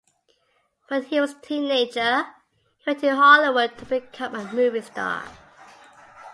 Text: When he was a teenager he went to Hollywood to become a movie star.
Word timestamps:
When 0.87 1.03
he 1.03 1.21
was 1.21 1.33
a 1.33 1.41
teenager 1.41 2.23
he 2.79 2.89
went 2.89 3.01
to 3.01 3.15
Hollywood 3.15 3.77
to 3.77 3.85
become 3.85 4.33
a 4.33 4.51
movie 4.51 4.81
star. 4.81 5.23